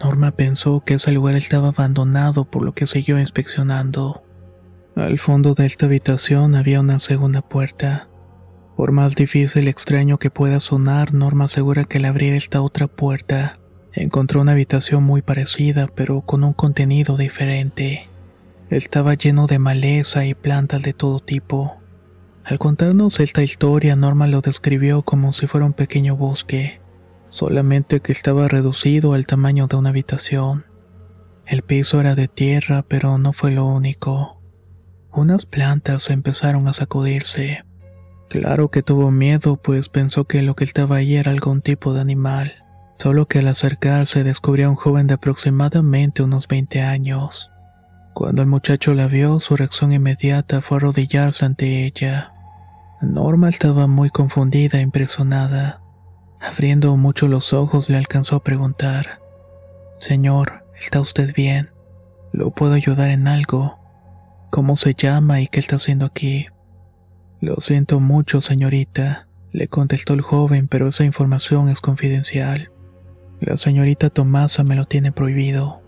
Norma 0.00 0.32
pensó 0.32 0.82
que 0.84 0.94
ese 0.94 1.12
lugar 1.12 1.34
estaba 1.34 1.68
abandonado 1.68 2.44
por 2.44 2.62
lo 2.62 2.72
que 2.72 2.86
siguió 2.86 3.18
inspeccionando. 3.18 4.22
Al 4.96 5.18
fondo 5.18 5.54
de 5.54 5.66
esta 5.66 5.86
habitación 5.86 6.54
había 6.54 6.80
una 6.80 6.98
segunda 6.98 7.42
puerta. 7.42 8.08
Por 8.76 8.92
más 8.92 9.14
difícil 9.14 9.66
y 9.66 9.70
extraño 9.70 10.18
que 10.18 10.30
pueda 10.30 10.60
sonar, 10.60 11.14
Norma 11.14 11.44
asegura 11.44 11.84
que 11.84 11.98
al 11.98 12.06
abrir 12.06 12.34
esta 12.34 12.60
otra 12.60 12.86
puerta, 12.86 13.58
encontró 13.92 14.40
una 14.40 14.52
habitación 14.52 15.04
muy 15.04 15.22
parecida, 15.22 15.88
pero 15.94 16.22
con 16.22 16.44
un 16.44 16.52
contenido 16.52 17.16
diferente. 17.16 18.08
Estaba 18.70 19.14
lleno 19.14 19.46
de 19.46 19.58
maleza 19.58 20.26
y 20.26 20.34
plantas 20.34 20.82
de 20.82 20.92
todo 20.92 21.20
tipo. 21.20 21.76
Al 22.44 22.58
contarnos 22.58 23.20
esta 23.20 23.42
historia, 23.42 23.96
Norma 23.96 24.26
lo 24.26 24.42
describió 24.42 25.00
como 25.00 25.32
si 25.32 25.46
fuera 25.46 25.64
un 25.64 25.72
pequeño 25.72 26.14
bosque, 26.14 26.82
solamente 27.30 28.00
que 28.00 28.12
estaba 28.12 28.48
reducido 28.48 29.14
al 29.14 29.24
tamaño 29.24 29.66
de 29.66 29.76
una 29.76 29.88
habitación. 29.88 30.66
El 31.46 31.62
piso 31.62 32.00
era 32.00 32.14
de 32.14 32.28
tierra, 32.28 32.84
pero 32.86 33.16
no 33.16 33.32
fue 33.32 33.50
lo 33.50 33.64
único. 33.64 34.42
Unas 35.10 35.46
plantas 35.46 36.10
empezaron 36.10 36.68
a 36.68 36.74
sacudirse. 36.74 37.64
Claro 38.28 38.70
que 38.70 38.82
tuvo 38.82 39.10
miedo, 39.10 39.56
pues 39.56 39.88
pensó 39.88 40.24
que 40.26 40.42
lo 40.42 40.54
que 40.54 40.64
estaba 40.64 40.96
ahí 40.96 41.16
era 41.16 41.30
algún 41.30 41.62
tipo 41.62 41.94
de 41.94 42.02
animal, 42.02 42.52
solo 42.98 43.24
que 43.26 43.38
al 43.38 43.48
acercarse 43.48 44.22
descubrió 44.22 44.66
a 44.66 44.70
un 44.70 44.76
joven 44.76 45.06
de 45.06 45.14
aproximadamente 45.14 46.22
unos 46.22 46.46
20 46.46 46.82
años. 46.82 47.50
Cuando 48.12 48.42
el 48.42 48.48
muchacho 48.48 48.92
la 48.92 49.06
vio, 49.06 49.40
su 49.40 49.56
reacción 49.56 49.92
inmediata 49.92 50.60
fue 50.60 50.76
arrodillarse 50.76 51.46
ante 51.46 51.86
ella. 51.86 52.33
Norma 53.04 53.48
estaba 53.48 53.86
muy 53.86 54.10
confundida 54.10 54.78
e 54.78 54.82
impresionada. 54.82 55.80
Abriendo 56.40 56.96
mucho 56.96 57.28
los 57.28 57.52
ojos 57.52 57.88
le 57.88 57.96
alcanzó 57.96 58.36
a 58.36 58.42
preguntar, 58.42 59.20
Señor, 59.98 60.64
¿está 60.78 61.00
usted 61.00 61.34
bien? 61.34 61.70
¿Lo 62.32 62.50
puedo 62.50 62.74
ayudar 62.74 63.08
en 63.10 63.28
algo? 63.28 63.78
¿Cómo 64.50 64.76
se 64.76 64.94
llama 64.94 65.40
y 65.40 65.48
qué 65.48 65.60
está 65.60 65.76
haciendo 65.76 66.06
aquí? 66.06 66.46
Lo 67.40 67.56
siento 67.56 68.00
mucho, 68.00 68.40
señorita, 68.40 69.28
le 69.52 69.68
contestó 69.68 70.14
el 70.14 70.20
joven, 70.22 70.68
pero 70.68 70.88
esa 70.88 71.04
información 71.04 71.68
es 71.68 71.80
confidencial. 71.80 72.70
La 73.40 73.56
señorita 73.56 74.10
Tomasa 74.10 74.64
me 74.64 74.76
lo 74.76 74.86
tiene 74.86 75.12
prohibido. 75.12 75.82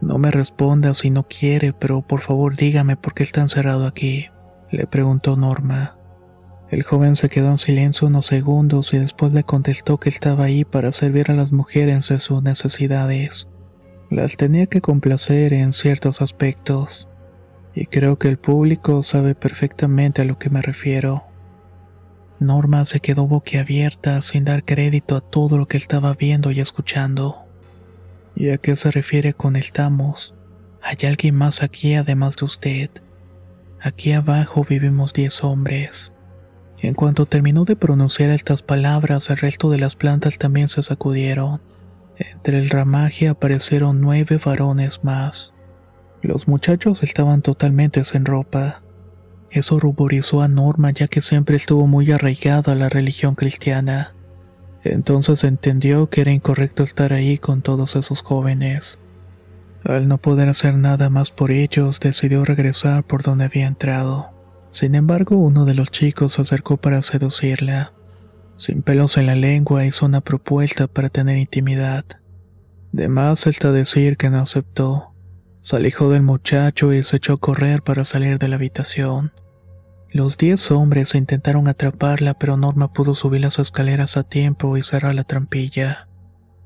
No 0.00 0.18
me 0.18 0.30
responda 0.30 0.92
si 0.94 1.10
no 1.10 1.26
quiere, 1.26 1.72
pero 1.72 2.02
por 2.02 2.20
favor 2.20 2.56
dígame 2.56 2.96
por 2.96 3.14
qué 3.14 3.22
está 3.22 3.40
encerrado 3.40 3.86
aquí, 3.86 4.26
le 4.70 4.86
preguntó 4.86 5.36
Norma. 5.36 5.95
El 6.76 6.82
joven 6.82 7.16
se 7.16 7.30
quedó 7.30 7.48
en 7.48 7.56
silencio 7.56 8.06
unos 8.06 8.26
segundos 8.26 8.92
y 8.92 8.98
después 8.98 9.32
le 9.32 9.44
contestó 9.44 9.96
que 9.96 10.10
estaba 10.10 10.44
ahí 10.44 10.62
para 10.66 10.92
servir 10.92 11.30
a 11.30 11.34
las 11.34 11.50
mujeres 11.50 12.10
en 12.10 12.20
sus 12.20 12.42
necesidades. 12.42 13.48
Las 14.10 14.36
tenía 14.36 14.66
que 14.66 14.82
complacer 14.82 15.54
en 15.54 15.72
ciertos 15.72 16.20
aspectos. 16.20 17.08
Y 17.74 17.86
creo 17.86 18.18
que 18.18 18.28
el 18.28 18.36
público 18.36 19.02
sabe 19.02 19.34
perfectamente 19.34 20.20
a 20.20 20.26
lo 20.26 20.38
que 20.38 20.50
me 20.50 20.60
refiero. 20.60 21.24
Norma 22.40 22.84
se 22.84 23.00
quedó 23.00 23.26
boquiabierta 23.26 24.20
sin 24.20 24.44
dar 24.44 24.62
crédito 24.62 25.16
a 25.16 25.22
todo 25.22 25.56
lo 25.56 25.68
que 25.68 25.78
estaba 25.78 26.12
viendo 26.12 26.50
y 26.50 26.60
escuchando. 26.60 27.36
¿Y 28.34 28.50
a 28.50 28.58
qué 28.58 28.76
se 28.76 28.90
refiere 28.90 29.32
con 29.32 29.56
estamos? 29.56 30.34
¿Hay 30.82 30.98
alguien 31.08 31.36
más 31.36 31.62
aquí 31.62 31.94
además 31.94 32.36
de 32.36 32.44
usted? 32.44 32.90
Aquí 33.80 34.12
abajo 34.12 34.66
vivimos 34.68 35.14
diez 35.14 35.42
hombres. 35.42 36.12
En 36.82 36.94
cuanto 36.94 37.26
terminó 37.26 37.64
de 37.64 37.76
pronunciar 37.76 38.30
estas 38.30 38.62
palabras, 38.62 39.30
el 39.30 39.38
resto 39.38 39.70
de 39.70 39.78
las 39.78 39.96
plantas 39.96 40.38
también 40.38 40.68
se 40.68 40.82
sacudieron. 40.82 41.60
Entre 42.18 42.58
el 42.58 42.70
ramaje 42.70 43.28
aparecieron 43.28 44.00
nueve 44.00 44.40
varones 44.44 45.02
más. 45.02 45.54
Los 46.22 46.48
muchachos 46.48 47.02
estaban 47.02 47.42
totalmente 47.42 48.04
sin 48.04 48.24
ropa. 48.24 48.82
Eso 49.50 49.78
ruborizó 49.78 50.42
a 50.42 50.48
Norma 50.48 50.90
ya 50.90 51.08
que 51.08 51.20
siempre 51.20 51.56
estuvo 51.56 51.86
muy 51.86 52.10
arraigada 52.10 52.72
a 52.72 52.76
la 52.76 52.88
religión 52.88 53.34
cristiana. 53.34 54.14
Entonces 54.84 55.44
entendió 55.44 56.08
que 56.08 56.20
era 56.20 56.30
incorrecto 56.30 56.84
estar 56.84 57.12
ahí 57.12 57.38
con 57.38 57.62
todos 57.62 57.96
esos 57.96 58.22
jóvenes. 58.22 58.98
Al 59.84 60.08
no 60.08 60.18
poder 60.18 60.48
hacer 60.48 60.74
nada 60.74 61.10
más 61.10 61.30
por 61.30 61.52
ellos, 61.52 62.00
decidió 62.00 62.44
regresar 62.44 63.04
por 63.04 63.22
donde 63.22 63.44
había 63.44 63.66
entrado. 63.66 64.35
Sin 64.76 64.94
embargo, 64.94 65.38
uno 65.38 65.64
de 65.64 65.72
los 65.72 65.90
chicos 65.90 66.34
se 66.34 66.42
acercó 66.42 66.76
para 66.76 67.00
seducirla. 67.00 67.94
Sin 68.56 68.82
pelos 68.82 69.16
en 69.16 69.24
la 69.24 69.34
lengua 69.34 69.86
hizo 69.86 70.04
una 70.04 70.20
propuesta 70.20 70.86
para 70.86 71.08
tener 71.08 71.38
intimidad. 71.38 72.04
De 72.92 73.08
más 73.08 73.42
decir 73.72 74.18
que 74.18 74.28
no 74.28 74.38
aceptó. 74.38 75.14
Se 75.60 75.76
alejó 75.76 76.10
del 76.10 76.20
muchacho 76.20 76.92
y 76.92 77.02
se 77.04 77.16
echó 77.16 77.32
a 77.32 77.40
correr 77.40 77.80
para 77.80 78.04
salir 78.04 78.38
de 78.38 78.48
la 78.48 78.56
habitación. 78.56 79.32
Los 80.10 80.36
diez 80.36 80.70
hombres 80.70 81.14
intentaron 81.14 81.68
atraparla, 81.68 82.34
pero 82.34 82.58
Norma 82.58 82.92
pudo 82.92 83.14
subir 83.14 83.40
las 83.40 83.58
escaleras 83.58 84.18
a 84.18 84.24
tiempo 84.24 84.76
y 84.76 84.82
cerrar 84.82 85.14
la 85.14 85.24
trampilla. 85.24 86.06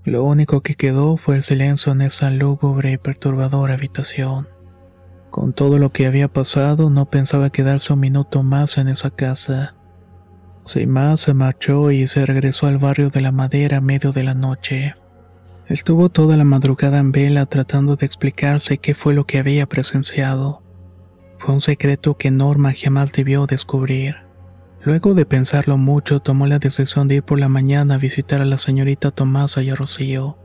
Lo 0.02 0.25
único 0.25 0.62
que 0.62 0.75
quedó 0.75 1.17
fue 1.17 1.37
el 1.37 1.45
silencio 1.45 1.93
en 1.93 2.00
esa 2.00 2.31
lúgubre 2.31 2.90
y 2.90 2.99
perturbadora 2.99 3.75
habitación. 3.75 4.49
Con 5.31 5.53
todo 5.53 5.79
lo 5.79 5.91
que 5.91 6.07
había 6.07 6.27
pasado, 6.27 6.91
no 6.91 7.07
pensaba 7.07 7.51
quedarse 7.51 7.93
un 7.93 8.01
minuto 8.01 8.43
más 8.43 8.79
en 8.79 8.89
esa 8.89 9.11
casa. 9.11 9.75
Sin 10.65 10.91
más, 10.91 11.21
se 11.21 11.35
marchó 11.35 11.93
y 11.93 12.07
se 12.09 12.27
regresó 12.27 12.67
al 12.67 12.79
barrio 12.79 13.11
de 13.11 13.21
la 13.21 13.31
madera 13.31 13.79
a 13.79 13.81
medio 13.81 14.13
de 14.13 14.25
la 14.25 14.35
noche. 14.35 14.95
Estuvo 15.69 16.09
toda 16.09 16.37
la 16.37 16.43
madrugada 16.45 16.99
en 16.99 17.13
vela 17.13 17.47
tratando 17.47 17.95
de 17.95 18.07
explicarse 18.07 18.79
qué 18.79 18.95
fue 18.95 19.15
lo 19.15 19.25
que 19.25 19.39
había 19.39 19.67
presenciado. 19.67 20.63
Fue 21.39 21.55
un 21.55 21.61
secreto 21.61 22.17
que 22.17 22.33
Norma 22.33 22.73
jamás 22.77 23.13
debió 23.13 23.47
descubrir. 23.47 24.17
Luego 24.83 25.15
de 25.15 25.27
pensarlo 25.27 25.77
mucho, 25.77 26.19
tomó 26.19 26.49
la 26.49 26.59
decisión 26.59 27.07
de 27.07 27.17
ir 27.17 27.23
por 27.23 27.39
la 27.39 27.49
mañana 27.49 27.95
a 27.95 27.99
visitar 27.99 28.41
a 28.41 28.47
la 28.47 28.59
señorita 28.59 29.13
Tomasa 29.13 29.63
y 29.63 29.71
a 29.71 29.77
Rocío. 29.77 30.39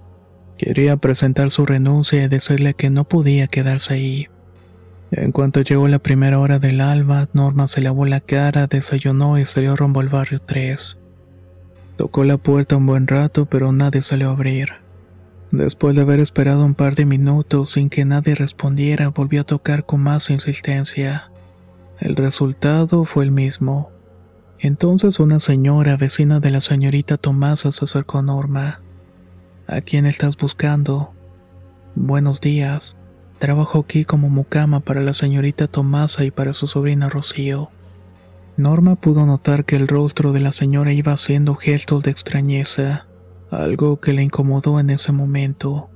Quería 0.59 0.97
presentar 0.97 1.49
su 1.49 1.65
renuncia 1.65 2.23
y 2.23 2.27
decirle 2.27 2.75
que 2.75 2.91
no 2.91 3.05
podía 3.05 3.47
quedarse 3.47 3.95
ahí. 3.95 4.27
En 5.11 5.31
cuanto 5.31 5.61
llegó 5.61 5.87
la 5.87 5.99
primera 5.99 6.39
hora 6.39 6.59
del 6.59 6.81
alba, 6.81 7.29
Norma 7.33 7.67
se 7.67 7.81
lavó 7.81 8.05
la 8.05 8.21
cara, 8.21 8.67
desayunó 8.67 9.37
y 9.37 9.45
salió 9.45 9.75
rumbo 9.75 9.99
al 9.99 10.09
barrio 10.09 10.41
3. 10.45 10.97
Tocó 11.95 12.23
la 12.23 12.37
puerta 12.37 12.75
un 12.75 12.85
buen 12.85 13.07
rato, 13.07 13.45
pero 13.45 13.71
nadie 13.71 14.01
salió 14.01 14.29
a 14.29 14.33
abrir. 14.33 14.69
Después 15.51 15.95
de 15.95 16.01
haber 16.01 16.19
esperado 16.19 16.65
un 16.65 16.73
par 16.73 16.95
de 16.95 17.05
minutos 17.05 17.71
sin 17.71 17.89
que 17.89 18.03
nadie 18.03 18.35
respondiera, 18.35 19.09
volvió 19.09 19.41
a 19.41 19.45
tocar 19.45 19.85
con 19.85 20.01
más 20.01 20.29
insistencia. 20.29 21.29
El 21.99 22.15
resultado 22.15 23.05
fue 23.05 23.23
el 23.23 23.31
mismo. 23.31 23.91
Entonces 24.59 25.19
una 25.19 25.39
señora, 25.39 25.95
vecina 25.95 26.39
de 26.39 26.51
la 26.51 26.61
señorita 26.61 27.17
Tomasa, 27.17 27.71
se 27.71 27.85
acercó 27.85 28.17
a 28.17 28.23
Norma. 28.23 28.81
¿A 29.67 29.81
quién 29.81 30.05
estás 30.05 30.35
buscando? 30.35 31.13
Buenos 31.95 32.41
días. 32.41 32.97
Trabajo 33.39 33.79
aquí 33.79 34.05
como 34.05 34.29
mucama 34.29 34.79
para 34.79 35.01
la 35.01 35.13
señorita 35.13 35.67
Tomasa 35.67 36.23
y 36.23 36.31
para 36.31 36.53
su 36.53 36.67
sobrina 36.67 37.09
Rocío. 37.09 37.69
Norma 38.57 38.95
pudo 38.95 39.25
notar 39.25 39.65
que 39.65 39.75
el 39.75 39.87
rostro 39.87 40.31
de 40.31 40.39
la 40.39 40.53
señora 40.53 40.93
iba 40.93 41.11
haciendo 41.11 41.55
gestos 41.55 42.03
de 42.03 42.11
extrañeza, 42.11 43.07
algo 43.51 43.99
que 43.99 44.13
le 44.13 44.23
incomodó 44.23 44.79
en 44.79 44.89
ese 44.89 45.11
momento. 45.11 45.89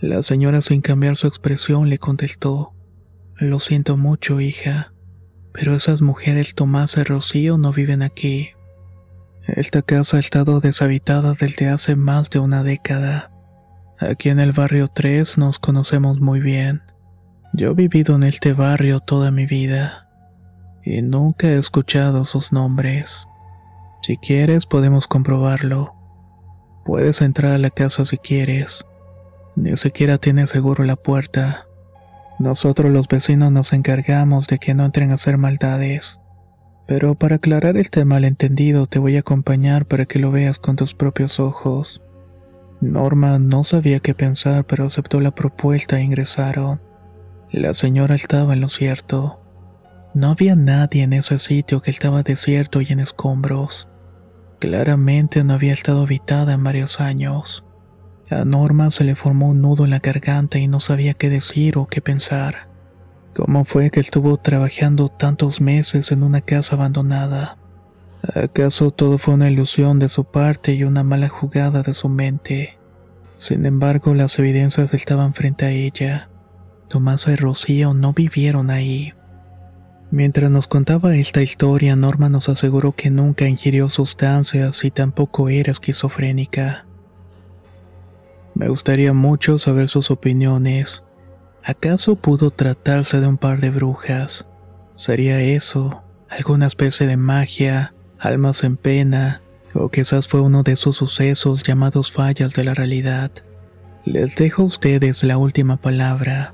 La 0.00 0.22
señora 0.22 0.60
sin 0.60 0.82
cambiar 0.82 1.16
su 1.16 1.26
expresión 1.26 1.88
le 1.88 1.98
contestó, 1.98 2.72
Lo 3.36 3.58
siento 3.58 3.96
mucho, 3.96 4.40
hija, 4.40 4.92
pero 5.52 5.74
esas 5.74 6.02
mujeres 6.02 6.54
Tomasa 6.54 7.00
y 7.00 7.04
Rocío 7.04 7.56
no 7.56 7.72
viven 7.72 8.02
aquí. 8.02 8.50
Esta 9.46 9.80
casa 9.82 10.18
ha 10.18 10.20
estado 10.20 10.60
deshabitada 10.60 11.34
desde 11.38 11.68
hace 11.68 11.96
más 11.96 12.28
de 12.28 12.38
una 12.38 12.62
década. 12.62 13.30
Aquí 13.98 14.28
en 14.28 14.40
el 14.40 14.52
barrio 14.52 14.88
3 14.88 15.38
nos 15.38 15.58
conocemos 15.58 16.20
muy 16.20 16.40
bien. 16.40 16.82
Yo 17.52 17.70
he 17.70 17.74
vivido 17.74 18.16
en 18.16 18.24
este 18.24 18.52
barrio 18.52 18.98
toda 18.98 19.30
mi 19.30 19.46
vida 19.46 20.08
y 20.82 21.00
nunca 21.00 21.46
he 21.46 21.56
escuchado 21.56 22.24
sus 22.24 22.52
nombres. 22.52 23.26
Si 24.02 24.16
quieres 24.16 24.66
podemos 24.66 25.06
comprobarlo. 25.06 25.94
Puedes 26.84 27.22
entrar 27.22 27.52
a 27.52 27.58
la 27.58 27.70
casa 27.70 28.04
si 28.04 28.18
quieres. 28.18 28.84
Ni 29.56 29.76
siquiera 29.76 30.18
tiene 30.18 30.48
seguro 30.48 30.82
la 30.84 30.96
puerta. 30.96 31.66
Nosotros 32.40 32.90
los 32.90 33.06
vecinos 33.06 33.52
nos 33.52 33.72
encargamos 33.72 34.48
de 34.48 34.58
que 34.58 34.74
no 34.74 34.84
entren 34.84 35.12
a 35.12 35.14
hacer 35.14 35.38
maldades. 35.38 36.20
Pero 36.86 37.14
para 37.14 37.36
aclarar 37.36 37.76
este 37.76 38.04
malentendido 38.04 38.88
te 38.88 38.98
voy 38.98 39.16
a 39.16 39.20
acompañar 39.20 39.86
para 39.86 40.04
que 40.04 40.18
lo 40.18 40.32
veas 40.32 40.58
con 40.58 40.74
tus 40.74 40.94
propios 40.94 41.38
ojos. 41.38 42.02
Norma 42.92 43.38
no 43.38 43.64
sabía 43.64 44.00
qué 44.00 44.14
pensar, 44.14 44.64
pero 44.64 44.84
aceptó 44.84 45.20
la 45.20 45.30
propuesta 45.30 45.98
e 45.98 46.02
ingresaron. 46.02 46.80
La 47.50 47.74
señora 47.74 48.14
estaba 48.14 48.52
en 48.52 48.60
lo 48.60 48.68
cierto. 48.68 49.40
No 50.14 50.30
había 50.30 50.54
nadie 50.54 51.02
en 51.02 51.12
ese 51.12 51.38
sitio 51.38 51.82
que 51.82 51.90
estaba 51.90 52.22
desierto 52.22 52.80
y 52.80 52.86
en 52.90 53.00
escombros. 53.00 53.88
Claramente 54.60 55.42
no 55.44 55.54
había 55.54 55.72
estado 55.72 56.02
habitada 56.02 56.52
en 56.52 56.62
varios 56.62 57.00
años. 57.00 57.64
A 58.30 58.44
Norma 58.44 58.90
se 58.90 59.04
le 59.04 59.14
formó 59.14 59.48
un 59.48 59.60
nudo 59.60 59.84
en 59.84 59.90
la 59.90 59.98
garganta 59.98 60.58
y 60.58 60.68
no 60.68 60.80
sabía 60.80 61.14
qué 61.14 61.28
decir 61.28 61.78
o 61.78 61.86
qué 61.86 62.00
pensar. 62.00 62.68
¿Cómo 63.34 63.64
fue 63.64 63.90
que 63.90 64.00
estuvo 64.00 64.36
trabajando 64.36 65.08
tantos 65.08 65.60
meses 65.60 66.12
en 66.12 66.22
una 66.22 66.40
casa 66.40 66.76
abandonada? 66.76 67.58
¿Acaso 68.32 68.90
todo 68.90 69.18
fue 69.18 69.34
una 69.34 69.50
ilusión 69.50 69.98
de 69.98 70.08
su 70.08 70.24
parte 70.24 70.72
y 70.72 70.84
una 70.84 71.02
mala 71.02 71.28
jugada 71.28 71.82
de 71.82 71.92
su 71.92 72.08
mente? 72.08 72.78
Sin 73.36 73.66
embargo, 73.66 74.14
las 74.14 74.38
evidencias 74.38 74.94
estaban 74.94 75.34
frente 75.34 75.66
a 75.66 75.70
ella. 75.70 76.30
Tomás 76.88 77.26
y 77.26 77.36
Rocío 77.36 77.92
no 77.92 78.14
vivieron 78.14 78.70
ahí. 78.70 79.12
Mientras 80.10 80.50
nos 80.50 80.68
contaba 80.68 81.14
esta 81.16 81.42
historia, 81.42 81.96
Norma 81.96 82.30
nos 82.30 82.48
aseguró 82.48 82.92
que 82.92 83.10
nunca 83.10 83.46
ingirió 83.46 83.90
sustancias 83.90 84.84
y 84.84 84.90
tampoco 84.90 85.50
era 85.50 85.72
esquizofrénica. 85.72 86.86
Me 88.54 88.68
gustaría 88.68 89.12
mucho 89.12 89.58
saber 89.58 89.88
sus 89.88 90.10
opiniones. 90.10 91.04
¿Acaso 91.62 92.16
pudo 92.16 92.50
tratarse 92.50 93.20
de 93.20 93.26
un 93.26 93.36
par 93.36 93.60
de 93.60 93.70
brujas? 93.70 94.46
¿Sería 94.94 95.40
eso? 95.40 96.02
¿Alguna 96.30 96.68
especie 96.68 97.06
de 97.06 97.16
magia? 97.16 97.92
Almas 98.24 98.64
en 98.64 98.76
pena, 98.76 99.40
o 99.74 99.88
quizás 99.88 100.28
fue 100.28 100.40
uno 100.40 100.62
de 100.62 100.72
esos 100.72 100.96
sucesos 100.96 101.62
llamados 101.62 102.12
fallas 102.12 102.54
de 102.54 102.64
la 102.64 102.74
realidad. 102.74 103.30
Les 104.04 104.36
dejo 104.36 104.62
a 104.62 104.66
ustedes 104.66 105.24
la 105.24 105.38
última 105.38 105.76
palabra. 105.76 106.52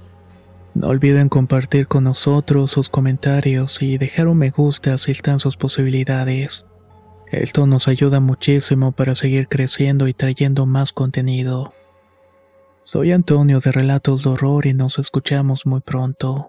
No 0.74 0.88
olviden 0.88 1.28
compartir 1.28 1.86
con 1.86 2.04
nosotros 2.04 2.70
sus 2.70 2.88
comentarios 2.88 3.82
y 3.82 3.98
dejar 3.98 4.28
un 4.28 4.38
me 4.38 4.50
gusta 4.50 4.96
si 4.98 5.10
están 5.10 5.38
sus 5.38 5.56
posibilidades. 5.56 6.66
Esto 7.30 7.66
nos 7.66 7.88
ayuda 7.88 8.20
muchísimo 8.20 8.92
para 8.92 9.14
seguir 9.14 9.48
creciendo 9.48 10.08
y 10.08 10.14
trayendo 10.14 10.66
más 10.66 10.92
contenido. 10.92 11.72
Soy 12.82 13.12
Antonio 13.12 13.60
de 13.60 13.70
Relatos 13.70 14.24
de 14.24 14.30
Horror 14.30 14.66
y 14.66 14.74
nos 14.74 14.98
escuchamos 14.98 15.66
muy 15.66 15.80
pronto. 15.80 16.48